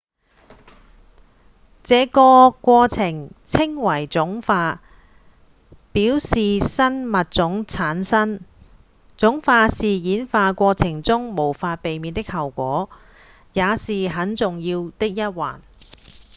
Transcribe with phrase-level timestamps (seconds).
[1.83, 4.81] 這個過程稱為種化
[5.91, 8.39] 表示新物種產生
[9.15, 12.89] 種化是演化過程中無法避免的後果
[13.53, 15.59] 也是很重要的一環